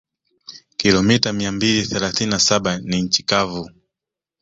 Kilomita 0.77 1.33
mia 1.33 1.51
mbili 1.51 1.85
thelathini 1.87 2.31
na 2.31 2.39
saba 2.39 2.79
ni 2.79 3.01
nchi 3.01 3.23
kavu 3.23 3.69